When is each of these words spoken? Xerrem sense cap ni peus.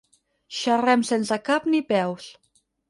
Xerrem 0.59 1.05
sense 1.11 1.41
cap 1.51 1.71
ni 1.73 1.85
peus. 1.95 2.31